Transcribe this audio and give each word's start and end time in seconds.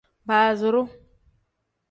Baaziru. 0.27 0.81